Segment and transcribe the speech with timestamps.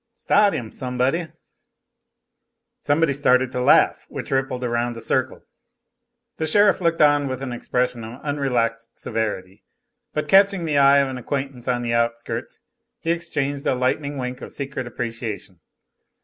[0.15, 1.27] "Staht 'im, somebody."
[2.79, 5.45] Somebody started a laugh, which rippled around the circle.
[6.37, 9.63] The sheriff looked on with an expression of unrelaxed severity,
[10.11, 12.61] but catching the eye of an acquaintance on the outskirts,
[12.99, 15.59] he exchanged a lightning wink of secret appreciation.